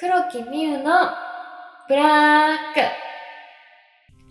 [0.00, 1.10] 黒木美優の
[1.86, 2.80] ブラック。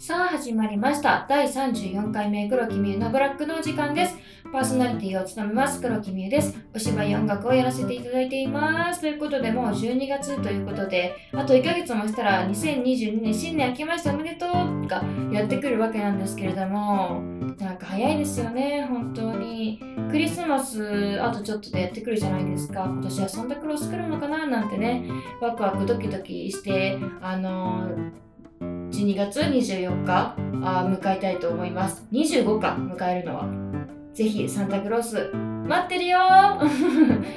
[0.03, 1.27] さあ始まりました。
[1.29, 4.17] 第34回目黒木美優のブラックのお時間です。
[4.51, 6.57] パーソナリティを務めます黒木美優です。
[6.73, 9.01] お芝居音楽をやらせていただいています。
[9.01, 17.21] ということでもう12月ということであと1ヶ月もしたら2022年新年明けましておめでとうがやってくるわけなんですけれども
[17.59, 19.79] なんか早いですよね本当に。
[20.09, 22.85] クリスマスあとちょっとでやってくるじゃないですか。
[22.85, 25.07] 今年はサンタクロース来るのかななんてね
[25.39, 32.07] ワクワクドキドキしてあのー、12月24日あ迎えたいと思います。
[32.11, 33.78] 25か迎えるのは。
[34.19, 35.31] ぜひサンタクロース
[35.65, 36.17] 待ってるよ。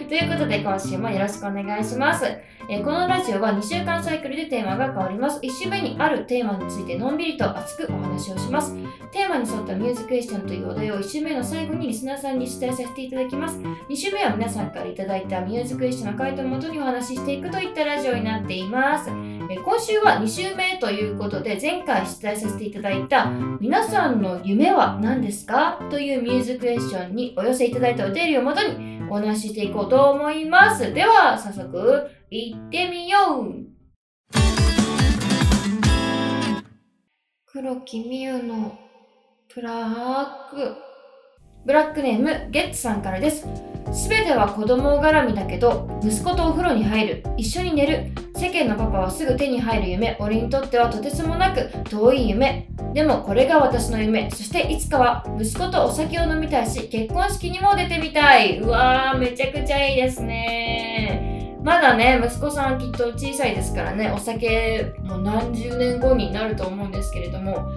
[0.08, 2.24] ということで今週もよろしくお願いします、
[2.68, 5.38] えー、このラジオは2週間サイクルでテーマが変わります。
[5.44, 8.74] 1週目にあるテーマについてのんびりと熱くお話をします。
[9.12, 13.60] テーマに沿ったミューズクエスチョンというお題を1週目の最後にリスナーさんに出題させていただきます。
[13.88, 19.08] 2週目は皆さんからいただいたミューズクエスチョンの回答をもとにお話ししていくといったラジオになっています。
[19.48, 25.78] 今週は2週目ということで前回出題させていただいた皆さんの夢は何ですか？
[25.90, 30.94] というミューズクエスチョンにお寄せいただいたお便りをもとにお話ししていこうと思います。
[30.94, 33.54] では、早速、行ってみよう
[37.46, 38.78] 黒木美優の
[39.54, 40.74] ブラック。
[41.66, 43.46] ブラックネーム、ゲッツさんからです。
[43.92, 52.66] すべては子供絡みだけど、息子とお風呂に入る、一緒に寝る、世間のパパはすぐ手に入る夢、俺にとってはとてつもなく遠い夢。
[52.92, 54.28] でもこれが私の夢。
[54.32, 58.58] そしていつかは息子とお酒を飲みたいし、結婚式にも出てみたい。
[58.58, 61.56] うわー、めちゃくちゃいいですね。
[61.62, 67.70] まだね、息子さんきっと小さいですからね、お酒も何十年後になると思うんですけれども、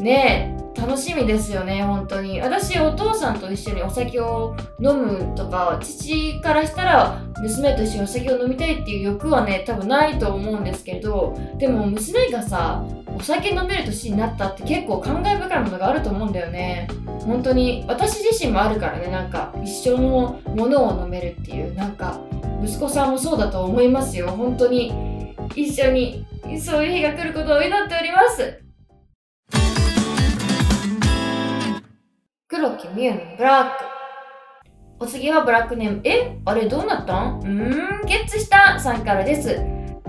[0.00, 2.40] ね楽しみですよね本当に。
[2.40, 12.84] 私お父さんと一緒にお酒を飲むとか父からしたら娘と一緒にお酒を飲みたいっていう欲はね多分ないと思うんですけどでも娘がさ
[13.14, 16.88] お酒飲める年になったって結構感慨深いものがあると思うんだよね。
[17.26, 22.18] 本当に私自身もあるからねなんか一緒のものを飲めるっていうなんか
[22.64, 24.28] 息子さんもそうだと思いますよ。
[24.28, 26.26] 本当に一緒に
[26.60, 28.61] そういう日が来ることを祈っております。
[32.52, 33.70] 黒木美優のブラック。
[35.00, 36.00] お次はブラックネーム。
[36.04, 36.36] え？
[36.44, 37.40] あれどうなったん？
[37.40, 39.58] うーん、ゲッツしたさんからです。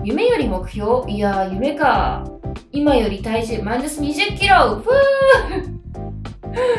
[0.04, 1.10] 夢より目標？
[1.10, 2.22] いやー、夢か。
[2.70, 3.62] 今より体重？
[3.62, 5.62] マイナス20キロふー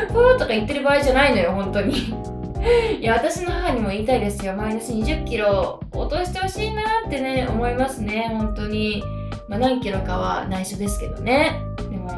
[0.14, 2.14] ふーとか言ってる場合じゃないのよ、本当に。
[3.00, 4.54] いや、私の母にも言いたいですよ。
[4.54, 9.02] マイナス20キロ落としてほしいなってね、思いますね、本当に。
[9.48, 11.60] まあ、何キロかは内緒ですけどね。
[11.90, 12.12] でも、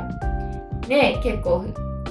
[0.86, 1.64] ね、結構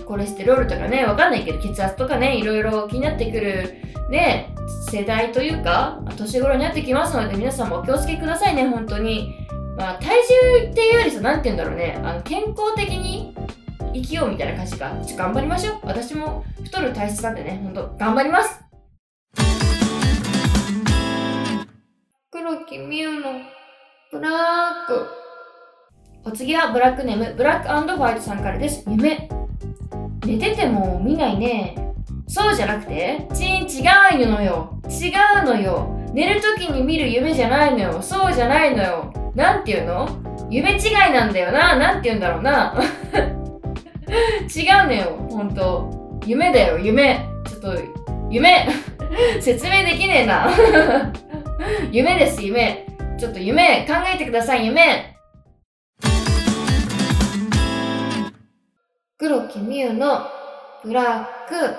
[0.08, 3.76] コレステロールとかね、わかんないけど、血圧とかね、いろいろ気になってくる、
[4.10, 4.56] ね、
[4.90, 9.46] 世代というか、年頃になってきますので、皆さんもお気をつけくださいね、本当に。
[9.78, 10.16] まあ、体
[10.64, 13.36] 重っていうよりさ、なんて言うんだろうね、あの健康的に
[13.94, 14.92] 生きようみたいな感じか。
[15.06, 15.80] ちょ頑張りましょう。
[15.84, 18.62] 私も太る体質なんでね、ほんと、頑張ります。
[22.32, 23.42] 黒木美優の
[24.12, 25.06] ブラック。
[26.24, 28.86] お次はブラックネーム、ブラックホワイトさんからです。
[28.88, 29.30] 夢。
[30.28, 31.74] 寝てても見ないね。
[32.28, 33.82] そうじゃなくて、ちん違
[34.22, 34.78] うのよ。
[34.90, 35.98] 違うのよ。
[36.14, 38.02] 寝るときに見る夢じゃないのよ。
[38.02, 39.14] そうじゃないのよ。
[39.36, 40.10] なんていうの？
[40.50, 41.78] 夢違いなんだよな。
[41.78, 42.76] なんて言うんだろうな。
[44.54, 45.28] 違うのよ。
[45.30, 46.20] ほんと。
[46.26, 47.26] 夢だよ、夢。
[47.46, 47.82] ちょっと、
[48.30, 48.68] 夢。
[49.40, 50.50] 説明できねえな。
[51.90, 52.86] 夢です、夢。
[53.18, 55.17] ちょっと夢、考えてください、夢。
[59.20, 60.28] 黒木美優の
[60.84, 61.76] ブラック。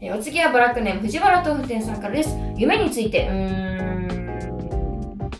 [0.00, 2.36] えお次はブラックネーム藤原豆腐店さんからです。
[2.56, 4.06] 夢について、うー
[5.26, 5.30] ん。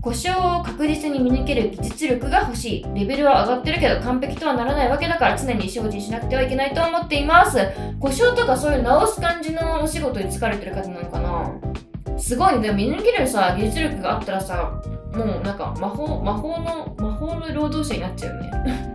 [0.00, 2.86] 故障を確実に見抜ける技術力が欲しい。
[2.92, 7.56] レベルは上がってるけど完璧とはならないわけだから常に精進しなくてはいけないと思っています。
[8.00, 12.62] 故障とかそういう直す感じのお仕事に疲れてる方なのかなすごいね。
[12.62, 14.82] でも見抜けるさ、技術力があったらさ、
[15.14, 18.93] もうなんか魔法、魔法の、魔法の労働者になっちゃうよね。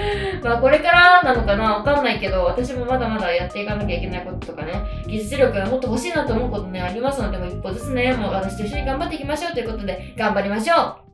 [0.42, 4.72] まあこれからなのかなわかんないけど、私もまだまだやっていかなきゃいけないこととかね、
[5.06, 11.10] 技術力がもっと欲しいなと思うことね、ありますので、も一歩ずつね、もう私と一緒に頑張っていきましょうということで、頑張りましょう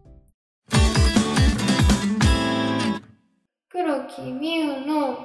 [3.69, 5.19] 黒木美優の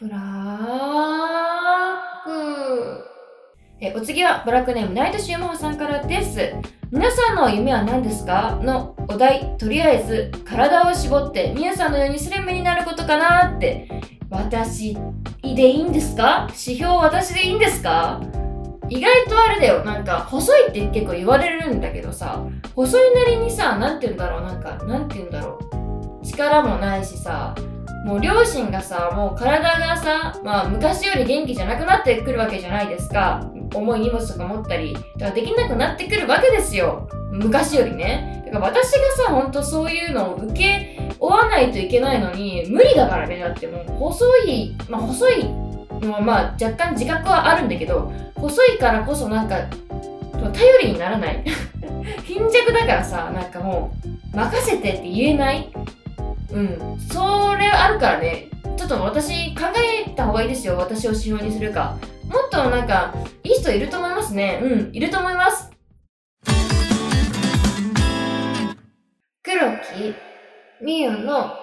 [0.00, 0.20] ブラッ
[2.24, 3.13] ク。
[3.84, 6.54] え、お次はブラックネームナイトシューマさんからです。
[6.90, 8.58] 皆さんの夢は何ですか？
[8.62, 13.90] のお題、とりあえず体を絞って皆さんのようにスリムになることかなって。
[14.30, 14.96] 私
[15.42, 16.46] でいいんですか？
[16.52, 18.22] 指標私でいいんですか？
[18.88, 19.84] 意外とあれだよ。
[19.84, 22.42] なんか細いって結構言われるんだけどさ。
[22.74, 24.42] 細いなりにさ何て言うんだろう。
[24.44, 25.58] なんかなんて言うんだろ
[26.22, 26.26] う。
[26.26, 27.54] 力もないしさ。
[28.06, 33.50] もう両親がさもう体がさ、まあ、昔より元気じゃなくなってくるわけじゃないですか。
[33.74, 37.08] 重い荷物とか持ったりだかできなくなってくるわけですよ。
[37.30, 38.42] 昔よりね。
[38.46, 43.38] だから私がさほんとそういうのを受け負わないといけないのに無理だからね。
[43.38, 45.44] だってもう細いまあ細い
[46.00, 49.56] のはまあ若干自覚はあるんだけど細いからこそなんか
[50.52, 51.44] 頼りにならない。
[52.24, 53.92] 貧弱だからさなんかも
[54.32, 55.68] う任せてって言えない。
[56.52, 56.98] うん。
[57.10, 58.48] それあるからね。
[58.76, 59.62] ちょっと私考
[60.06, 60.76] えた方がいいですよ。
[60.76, 61.96] 私を指標にするか。
[62.34, 63.14] もっとなんか
[63.44, 65.70] いい人いると思いますねうんいると思います
[69.44, 70.16] 黒木
[70.82, 71.54] みゆの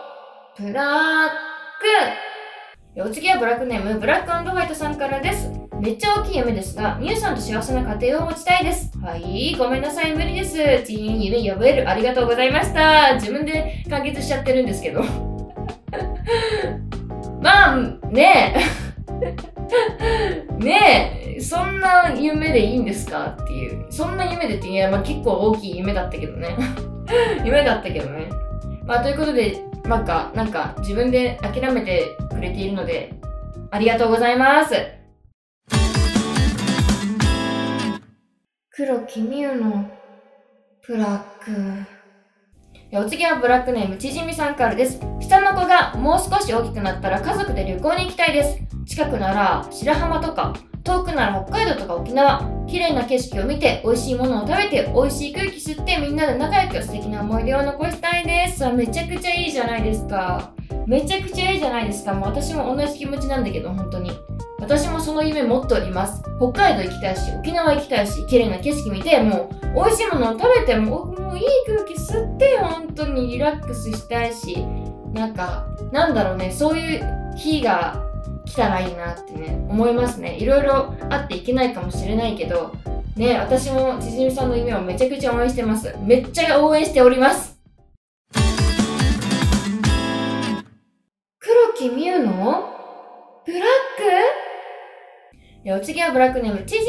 [0.57, 1.29] ブラッ
[2.95, 5.51] クお次はブラックネームブラックホワイトさんからです
[5.81, 8.95] めっちゃ大きい夢ですが、みゆさんと幸せな家庭を持ちたいです。
[8.99, 10.57] はい、ごめんなさい、無理です。
[10.85, 11.89] チーン、夢呼べる。
[11.89, 13.15] ありがとうございました。
[13.15, 15.03] 自分で完結しちゃってるんですけど。
[17.41, 17.77] まあ、
[18.11, 18.80] ねえ。
[20.71, 23.85] ねえ、そんな夢でいいんですかっていう。
[23.91, 26.55] そんな夢でって、いや、まあ結構大きい夢だったけどね。
[27.43, 28.29] 夢だったけどね。
[28.85, 33.13] まあということで、なんか、なんか自分で諦めてくれているので、
[33.69, 34.75] ありがとうございます。
[38.69, 39.89] 黒木美優の
[40.87, 41.90] ブラック。
[42.93, 44.99] お次はブラックネームちじみさんからです。
[45.21, 48.59] 下の子がもう少し大きくなったら家族で旅行に行きたいです。
[48.85, 50.53] 近くなら白浜とか、
[50.83, 52.41] 遠くなら北海道とか沖縄。
[52.67, 58.67] 綺麗な景色を見て、美味しいものを食べて、美味しい空気吸って、みんなで仲良く素敵な思い出を残したいです。
[58.73, 60.51] めちゃくちゃいいじゃないですか。
[60.85, 62.13] めちゃくちゃいいじゃないですか。
[62.13, 64.11] もう私も同じ気持ちなんだけど、本当に。
[64.59, 66.21] 私もその夢持っております。
[66.39, 74.65] 北海道行きたいし、沖縄行きたいし、綺麗な景色見て、もう美味しいものを食べて、ももういい空気吸って、本当にリラックスしたいし、
[75.13, 78.03] なんか、なんだろうね、そういう日が
[78.45, 80.37] 来たらいいなってね、思いますね。
[80.37, 82.73] いろいろあっていけないかもしれないけど、
[83.15, 85.95] ね、私もちじみさんの夢をめちゃくちゃ応援してます。
[86.01, 87.57] めっちゃ応援しております。
[91.39, 92.33] 黒木美優の
[93.45, 94.50] ブラック？
[95.63, 96.85] お次はブラックネーム、ちじ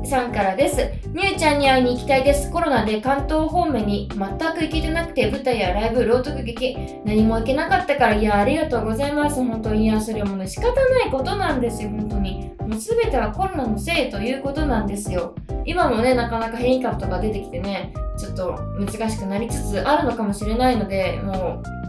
[0.00, 0.90] みさんからです。
[1.12, 2.50] みゆちゃんに会いに行きたいです。
[2.50, 6.74] コロナで関東方面に全く行けてなくて、舞台やライブ、朗読劇、
[7.04, 9.44] 何も行けなかったから、いや、ありがとうございます。
[9.44, 12.50] 本当に、いや、それもね、仕方ないことなんですよ、本当に。
[12.60, 15.34] もう全てはコロナのせいということなんですよ。
[15.66, 21.79] 今もね、なかなか変異株とか出てきてね、ちょっと難しくなりつつあるのかもしれないので、もう、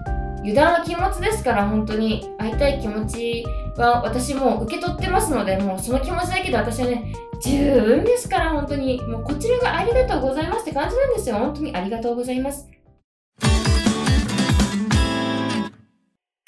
[0.44, 3.46] 油断は禁物ですから本当に会いたい気持ち
[3.78, 11.38] は私も受け取ってますのでもうその気持ちだけで私はね十分ですから本当にもうこちらがありがとうございますって感じなんですよ。
[11.38, 12.68] 本当にありがとうございます。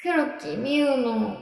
[0.00, 1.36] 黒木美優の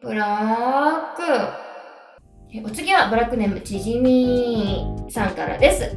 [0.00, 2.66] ブラック。
[2.66, 5.96] お次はブラックネームちじみさんからです。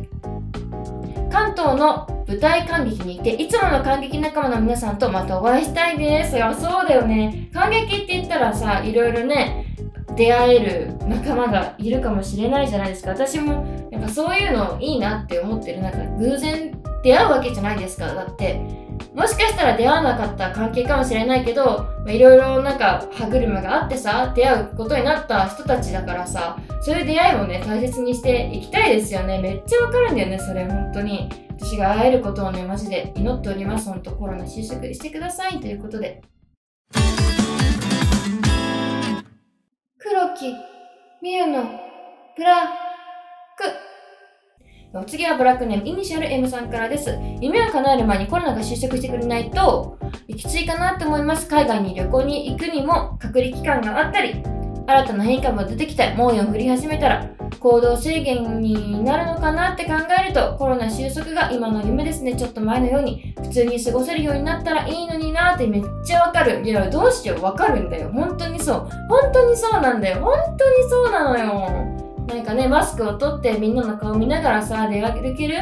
[1.31, 6.37] 関東の舞台感激に行っていつもの感激仲間の皆さんとまたお会いしたいです。
[6.37, 7.49] いやそうだよね。
[7.53, 9.65] 感激って言ったらさいろいろね
[10.15, 13.09] 出会える仲間がいるかもしれないじゃないですか。
[13.09, 15.81] 私もやっぱそういうのいいなって思ってる。
[15.81, 16.71] なんか偶然
[17.03, 18.13] 出会うわけじゃないですか。
[18.13, 18.61] だって
[19.13, 29.39] もしかしたら出会わなかった関係かもしれないけどいろいろなんか歯車があってさ出会うことになった人たちだからさそういう出会いをね大切にしていきたいですよね。
[29.39, 31.29] めっちゃわかるんだよねそれ本当に。
[31.59, 33.89] 私が会えることをねマジで祈っております。
[33.89, 35.59] 本当コロナ収束してください。
[35.59, 36.21] ということで。
[39.99, 40.55] 黒木
[41.21, 41.63] みゆの
[42.35, 42.90] ブラ
[44.93, 47.17] お次はブラックネームイニシャル M さんからです。
[47.39, 51.47] 夢を叶える前にコロナが収束してくれないと、きついかなって思います。
[51.47, 54.43] 海外に旅行に行くにも隔離期間があったり、
[54.85, 57.29] 新たな変異株が出てきて猛威を振り始めたら
[57.61, 62.35] 行動制限になるのかなって考えるとコロナ収束が今の夢ですね。
[62.35, 66.65] ちょっと前のように普通に過ごせるようになったらいいのになってめっちゃわかる。
[66.65, 67.41] いやどうしよう。
[67.41, 68.09] わかるんだよ。
[68.11, 68.89] 本当にそう。
[69.07, 70.19] 本当にそうなんだよ。
[70.19, 72.00] 本当にそうなのよ。
[72.31, 75.55] なんかねマスクを取ってみんなの顔見ながらさ出かける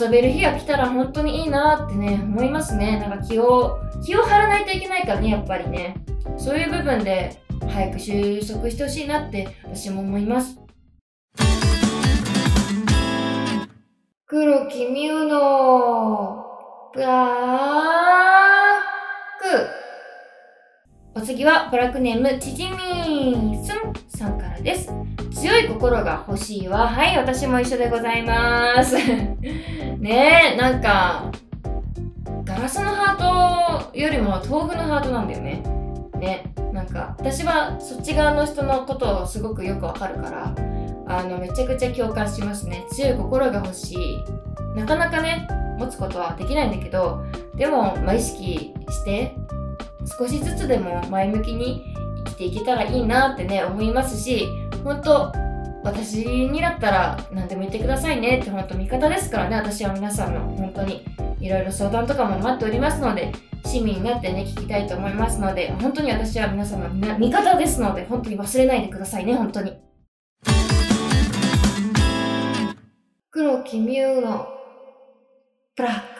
[0.00, 5.96] 遊べる日が来たら本当にいいなってね思いますねなんか気を気を張らないといけないからねやっぱりね
[6.36, 10.58] そういう部分で早く収束してほしいなって私も思います。
[14.26, 16.44] 黒木美優の
[16.92, 17.20] ブラッ
[21.14, 25.03] クお次はブラックネームちじみすんさんからです。
[25.44, 26.88] 強い心が欲しいわ。
[26.88, 28.96] はい、私も一緒でございます。
[30.00, 31.30] ねえ、なんか、
[32.44, 35.62] ガラスのハートよりも豆腐のハートなんだよね。
[36.18, 36.44] ね。
[36.72, 40.54] なんか、私はそっち側の人のことをすごくよくわかるから、
[41.06, 42.86] あの、めちゃくちゃ共感しますね。
[42.88, 44.24] 強い心が欲しい。
[44.74, 45.46] なかなかね、
[45.78, 47.22] 持つことはできないんだけど、
[47.54, 49.36] でも、まあ、意識して、
[50.18, 51.84] 少しずつでも前向きに
[52.24, 54.48] 生きていけたらいいなってね、思いますし、
[54.84, 55.32] 本当
[55.82, 61.02] 私にだったら何でも言ってくださいねって本当味方ですからね、私は皆さんの本当に
[61.40, 63.32] いろいろ相談とかも待っておりますので、
[63.64, 69.78] 市民になってね、聞きたいと思いますので、本当に私は皆様の味方ですので、本当に忘れないでくださいね、本当に。
[73.30, 74.46] 黒木美優の
[75.76, 76.14] ブラック。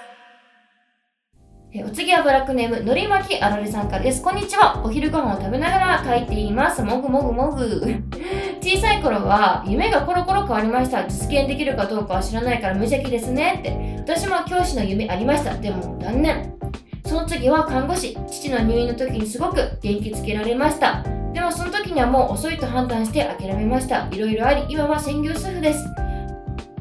[1.82, 4.22] お次はブラックネーム、のりまきあられさんからです。
[4.22, 4.80] こんにちは。
[4.84, 6.84] お昼ご飯を食べながら書いています。
[6.84, 7.82] もぐもぐもぐ。
[8.64, 11.06] 小さい頃は夢がコロコロ変わりました。
[11.06, 13.56] 実現できるかどうかは知らないから無邪気ですね。
[13.58, 13.98] って。
[13.98, 15.54] 私も教師の夢ありました。
[15.58, 16.54] でも断念。
[17.04, 18.16] その次は看護師。
[18.26, 21.02] 父の入院の時にすごく元気づけられました。
[21.34, 24.08] でもその時にはもう遅いと判断して諦めました。
[24.10, 25.84] いろいろあり、今は専業主婦です。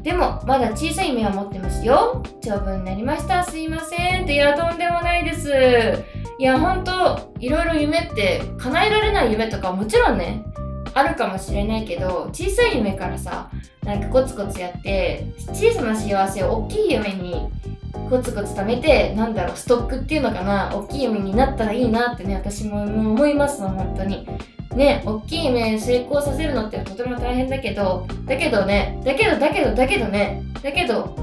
[0.02, 2.22] でも、まだ小さい夢は持ってますよ。
[2.40, 3.44] 長文になりました。
[3.44, 4.22] すいません。
[4.22, 5.52] って、いや、とんでもないです。
[6.38, 10.42] いや、ほんと、いろいろ夢って、叶えられない夢とかもちろんね、
[10.94, 13.50] あるかもしれないけど、小さい夢からさ、
[13.84, 17.50] なんかコツコツやって、小さな幸せを大きい夢に
[18.08, 24.26] コツコツ貯めて、なんだろう、ストックっていうのかな、大きい夢になったらいいなってね、私も思いますの、本当に。
[24.74, 31.16] ね、大きい夢成功させるのってとても大変だけど、だけどね、だけどだけどだけどね、だけど、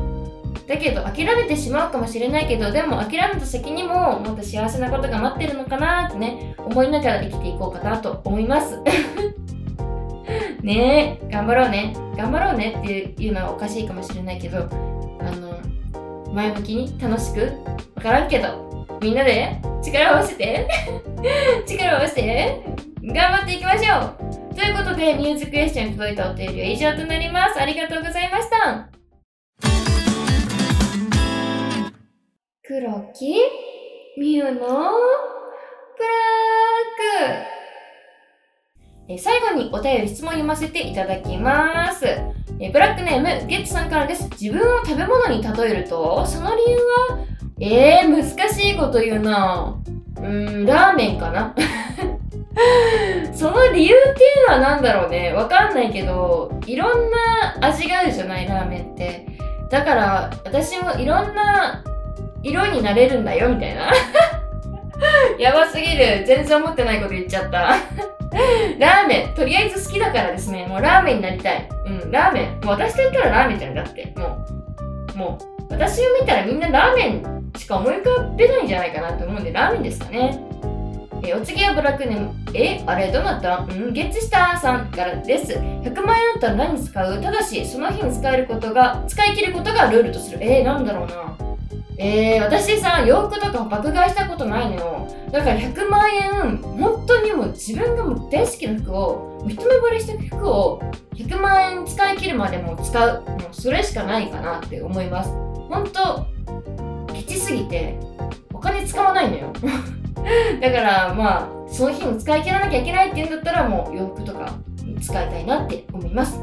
[0.67, 8.79] だけど諦めてしまうかもしれないけど、でも諦めた先にももっと幸せなことが待ってるのかなってね、思いながら生きていこうかなと思います。
[10.61, 11.93] ねえ、頑張ろうね。
[12.17, 15.59] 頑張ろうねっていうのはおかしいかもしれないけど、あの、
[16.33, 17.51] 前向きに楽しく、
[17.95, 20.67] わからんけど、みんなで力を合わせて
[21.65, 22.61] 力を合わせて
[23.03, 23.97] 頑張っていきましょ
[24.51, 27.59] うということで、ミュージックエッションに届いたお便りは以上となります。
[27.59, 28.89] ありがとうございました。
[32.63, 33.35] 黒木
[34.17, 34.69] ミュのブラ
[37.35, 37.50] ック
[39.13, 42.05] え最後にお便り質問読ませていただきます。
[42.59, 44.29] えブラックネーム、ゲッツさんからです。
[44.39, 49.75] 自分を食べ物に例えると、その理由はえー、難しいこと言うな
[50.17, 51.53] うーん、ラーメンかな
[53.35, 55.33] その理由っていうのは何だろうね。
[55.33, 59.27] わかんないけど、いろんな味があるじゃない、ラーメンって。
[59.69, 61.83] だから、私もいろんな
[62.43, 63.91] 色になれるんだよ、みたいな。
[65.37, 66.23] やばすぎる。
[66.25, 67.75] 全然思ってないこと言っちゃった。
[68.79, 70.65] ラーメン、とりあえず好きだからですね。
[70.67, 71.69] もうラーメンになりたい。
[71.85, 72.65] うん、ラーメン。
[72.65, 74.13] もう私と言ったらラーメンじゃんだって。
[74.15, 74.45] も
[75.15, 80.39] う、もう、私を見たらみんなラーメンしか思い浮かべないんじゃないかなと思うんで、ラーメンですかね。
[81.23, 82.33] えお次はブラックネーム。
[82.55, 83.59] えあれどうなった？
[83.59, 85.53] うんゲッツしたさんからです。
[85.53, 87.21] 100万円あったら何使う？
[87.21, 90.39] ただし、その日に使えることが、使い切ることがルールとする。
[90.41, 91.50] えー、なんだろうな。
[92.03, 95.07] えー、私さ、洋服とか爆買いしたことないのよ。
[95.31, 100.81] だから100万円、本当にもう自分がもう大好きな服を、一目惚れした服を
[101.13, 103.23] 100万円使い切るまでも使う。
[103.23, 105.29] もうそれしかないかなって思います。
[105.69, 106.25] 本当
[107.13, 107.99] ケチすぎて、
[108.51, 109.53] お金使わないのよ。
[110.59, 114.53] だからまあその日に使い切らなきゃいけないっていうんだったらもう洋服とか
[114.99, 116.39] 使いたいなって思います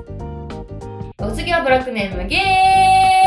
[1.19, 2.41] お次はブラックネームゲー
[3.15, 3.18] ツ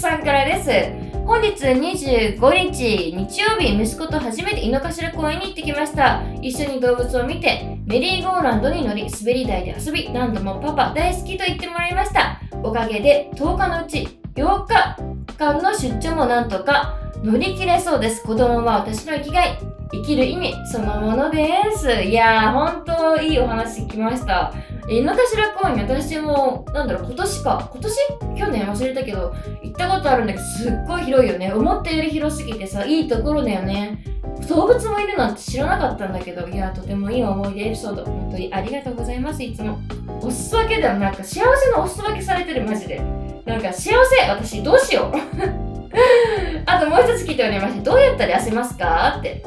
[0.00, 18.22] さんからです本日25日日曜日息子と初めて井の頭公園に行ってきました一緒に動物を見てメリーゴーランドに乗り滑り台で遊び何度もパパ大好きと言ってもらいましたおかげで10日のうち8日間の出張もなんとか乗り切れそうです。
[18.22, 19.79] 子供は私の生きがい。
[19.92, 21.90] 生きる意味そのものです。
[22.02, 24.52] いやー、ほんといいお話聞きました。
[24.88, 25.22] 井の頭
[25.56, 27.68] 公園、私も、なんだろう、今年か。
[27.72, 27.96] 今年？
[28.38, 31.52] 去年忘れたけど、行ったことあるんだけど、すっごい広いよね。
[31.52, 34.02] 思ったより広すぎてさ、いいところだよね。
[34.48, 39.78] 動物もいるなんて知らなかったんだけど、いや、とてもいい思い出エピソード、本当にありがとうございます、いつも。
[40.22, 43.00] お裾分けだよ、なんか幸せのお裾分けされてる、マジで。
[43.44, 45.16] なんか幸せ、私どうしよう。
[46.66, 49.16] あともう一つ聞いておりまして、どうやったら痩せますか？
[49.18, 49.42] って。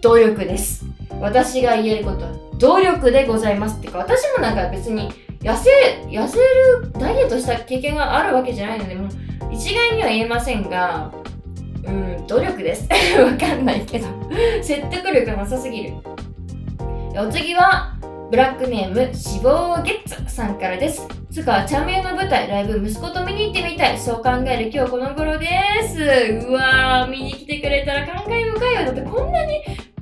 [0.00, 0.84] 努力です。
[1.20, 5.70] 私が言えることは、努力でございますってか、私もなんか別に痩せ、
[6.08, 9.10] 痩せる、ダイエットした経験があるわけじゃないので、もう
[9.52, 11.12] 一概には言えませんが、
[11.84, 12.88] うん、努力です。
[13.20, 14.06] わかんないけど
[14.62, 15.94] 説得力なさすぎる。
[17.16, 17.96] お次は、
[18.30, 25.48] ブラックネーム死亡ゲッツさんからですつかチャンネルの舞台ライブ息子と見に行ってみたいそう考える今日この頃で
[25.82, 25.98] す
[26.46, 29.60] うわー見に来てくれたら感慨深いよだってこんなに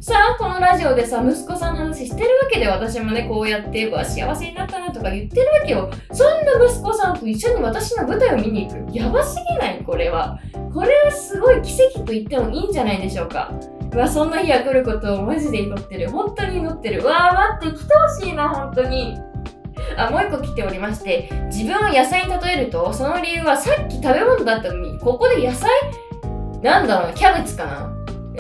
[0.09, 5.91] さあこのラジオでさ息子さんの話してるわけで私もねこうやってうわ幸せになったなとか言ってるわけよ。
[6.15, 8.97] そんな息子さんと一緒に私の舞台を見に行く。
[8.97, 9.85] やばすぎない？
[9.85, 10.41] これは。
[10.73, 13.53] これはすごい奇跡と言ってもいいんじゃないでしょうか。
[13.93, 16.09] うわそんな日が来ることをマジで祈ってる。
[16.11, 17.05] 本当に祈ってる。
[17.05, 19.19] わー待って来てほしいな本当に。
[19.99, 21.29] あもう一個来ておりまして。
[21.53, 25.69] 自分を野菜に例えるとその理由はさっき食べ物だったのにここで野菜？
[26.63, 27.95] なんだろうキャベツかな？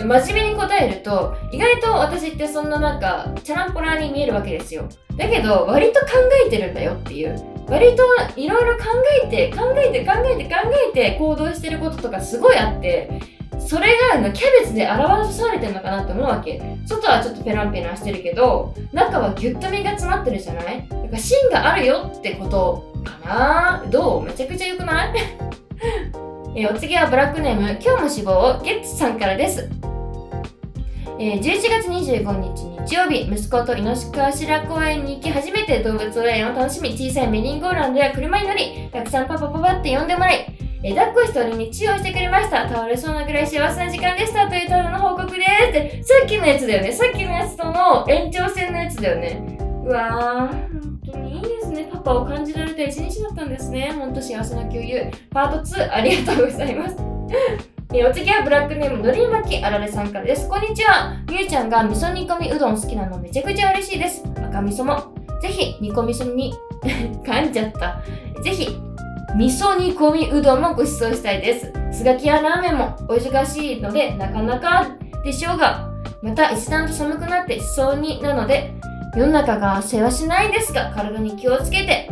[0.05, 4.89] 真面目に答えると意外と私ってそんななんかチャランポラーに見えるわけですよ。
[5.17, 6.07] だけど割と考
[6.47, 7.41] えてるんだよっていう。
[7.69, 8.03] 割と
[8.37, 8.85] いろいろ考
[9.25, 10.55] えて考えて考えて考
[10.91, 13.21] えて行動してることとかすごいあって
[13.59, 16.63] それがキャベツで表されてるのかなって思うわけ。
[16.87, 20.89] 外はちょっとペランペランしてるけど中はギュッと身が詰まってるじゃない？
[20.89, 23.19] だから芯があるよってことか
[23.83, 23.85] な？
[23.91, 24.25] どう？
[24.25, 25.15] めちゃくちゃ良くない？
[26.57, 27.79] えお次はブラックネーム。
[27.85, 29.69] 今日も死亡ゲッツさんからです。
[31.21, 40.47] えー、11月25日日曜日、息子と猪鹿頭公園に行き、初めて動物園を楽しみ、小さいメリーゴーランドや車に乗り、たくさんパパパパって呼んでもらい、
[40.85, 42.69] えー、抱っこして俺に治療してくれました。
[42.69, 46.93] 倒れそうなぐらい幸せな時間でしたというただの報告ですって、さっきのやつだよね。
[46.93, 49.59] さっきのやつとの延長線のやつだよね。
[49.85, 51.89] うわー、本当にいいですね。
[51.93, 53.91] パパを感じられた一日だったんですね。
[53.91, 55.03] ほんと幸せな共有。
[55.31, 56.97] パート2、ありがとうございます。
[57.95, 60.47] えお次はブラックネームのりまきあられさんからです。
[60.47, 61.17] こんにちは。
[61.27, 64.23] みゆちゃんが味噌煮込みうどん好きなのめちゃくちゃ嬉しいです。
[64.37, 65.15] 赤味噌も。
[65.41, 66.55] ぜひ煮込み味噌に
[67.25, 68.03] 噛んじゃった。
[68.43, 68.79] ぜひ
[69.35, 71.73] 味噌煮込みうどんもご馳走したいです。
[71.91, 74.89] すがきやラーメンもお忙しいのでなかなか
[75.25, 75.89] でしょうが、
[76.23, 78.75] また一段と寒くなってしそうになので、
[79.17, 82.11] 世の中が世話しないんですが、体に気をつけて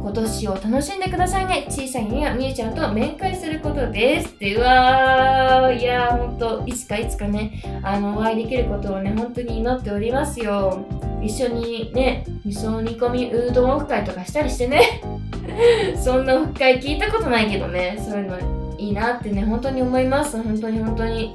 [0.00, 1.66] 今年を楽しんでくださいね。
[1.68, 4.28] 小さいにはみゆちゃんと面会することです。
[4.28, 10.84] ってうわー、いやー、ほんと、いつかいつかね、あの、お会いできることをね、本当に祈っておりますよ。
[11.22, 15.02] 一緒にね、味噌煮込みうどんオフ会とかしたりしてね。
[15.96, 18.38] そんなオフ会聞いたことないけどね、そういうの
[18.78, 20.42] いいなってね、本当に思います。
[20.42, 21.34] 本当に本当に。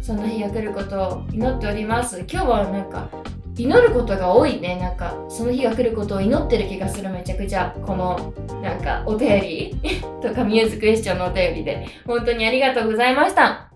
[0.00, 2.24] そんな日が来ることを祈っております。
[2.30, 3.10] 今日はなんか、
[3.58, 4.76] 祈ることが多いね。
[4.76, 7.10] なんかその日が来ることを祈ってる気がする。
[7.10, 9.76] めちゃくちゃこのなんかお便り。
[10.22, 11.86] とかミューズクエスチョンのお便りで。
[12.06, 13.70] 本当にありがとうございました。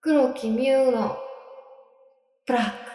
[0.00, 1.16] 黒木ミューの
[2.46, 2.89] ブラック。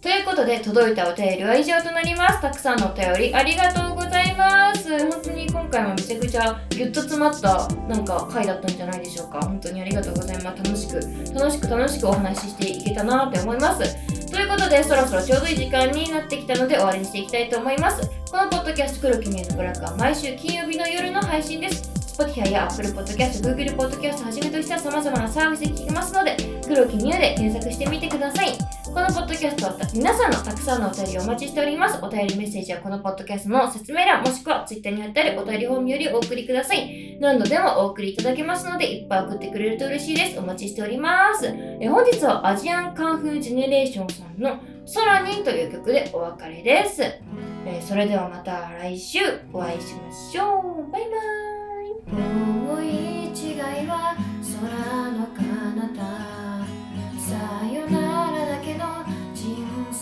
[0.00, 2.40] ということで、届いたお便りは以上となります。
[2.40, 4.96] たくさんのお便りありがとうございます。
[5.10, 9.40] 本当に今回もめちゃくちゃギュッと詰まったなんか回だったんじゃないでしょうか。
[9.40, 10.62] 本当にありがとうございます。
[10.62, 11.00] 楽しく、
[11.34, 13.96] 楽しく楽しくお話ししていけたなって思います。
[14.30, 18.08] ということで、そろそろちょうどいい時間になってきたので終わりにしていきたいと思います。
[18.30, 21.90] このポッドキャスト黒木メイのブラックは毎週金曜日の夜の配信です。
[22.16, 26.36] Spotify や Apple Podcast、Google Podcast はじめとした様々なサービスで聞けますので、
[26.68, 28.77] 黒木ミューで検索してみてください。
[28.88, 31.98] このポッドキャストは皆さんのたくさんのお便りをお待ちしております。
[32.02, 37.18] お便りメッセージはこのポッドキャストの説明欄もしくは Twitter に貼ってあるお便りフォームよりお送りください。
[37.20, 40.38] 何度でもお送りいただけますので、いっぱい送ってくれると嬉しいです。
[40.38, 41.46] お待ちしております。
[41.46, 44.58] え本日はアジアンカンフージェネレーションさんの
[44.94, 47.02] 空にという曲でお別れです。
[47.02, 49.18] えそれではまた来週
[49.52, 50.90] お会いしましょう。
[50.90, 51.88] バイバーイ。
[52.10, 52.86] 思い
[53.28, 55.44] 違いは空の彼
[55.78, 56.37] 方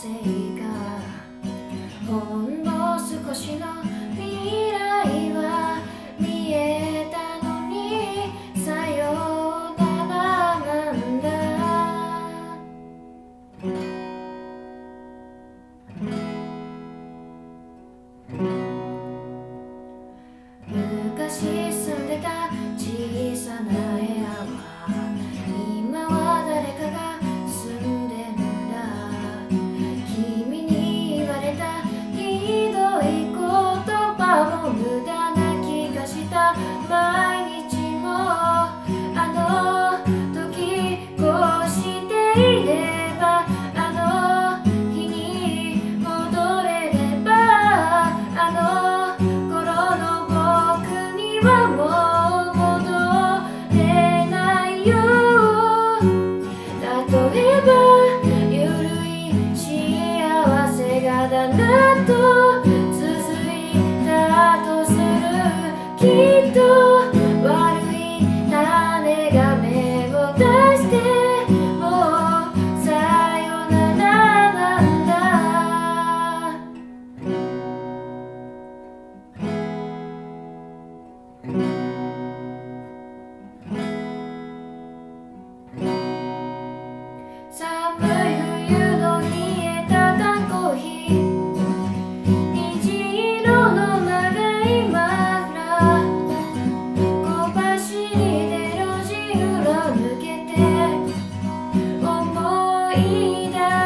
[0.07, 1.01] 生が
[2.07, 3.67] ほんの少しの
[4.15, 5.76] 未来は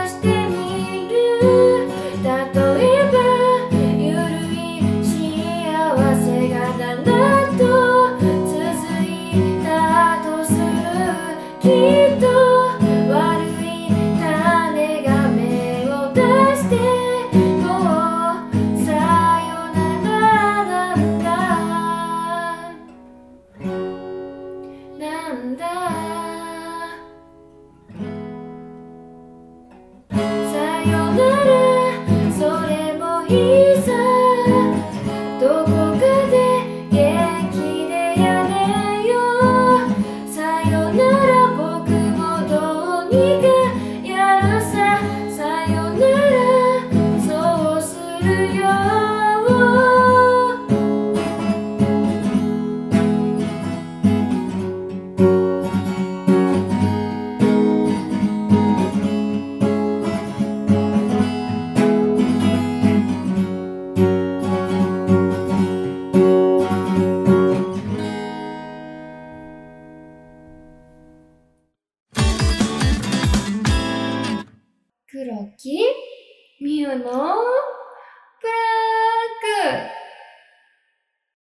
[0.00, 0.39] llegaste.